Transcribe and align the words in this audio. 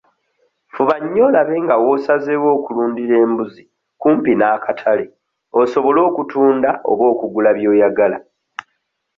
Fuba 0.73 0.95
nnyo 0.99 1.21
olabe 1.29 1.55
nga 1.63 1.75
w'osazeewo 1.83 2.47
okulundira 2.57 3.15
embuzi 3.23 3.63
kumpi 4.01 4.31
n'akatale 4.35 5.05
osobole 5.61 5.99
okutunda 6.09 6.69
oba 6.91 7.05
okugula 7.13 7.49
by'oyagala. 7.57 8.17